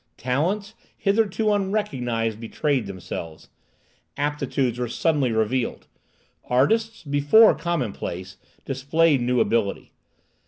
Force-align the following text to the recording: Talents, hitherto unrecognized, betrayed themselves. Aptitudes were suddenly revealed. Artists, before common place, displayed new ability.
Talents, 0.17 0.73
hitherto 0.97 1.53
unrecognized, 1.53 2.39
betrayed 2.39 2.87
themselves. 2.87 3.49
Aptitudes 4.17 4.79
were 4.79 4.87
suddenly 4.87 5.31
revealed. 5.31 5.85
Artists, 6.45 7.03
before 7.03 7.53
common 7.53 7.91
place, 7.93 8.37
displayed 8.65 9.21
new 9.21 9.39
ability. 9.39 9.91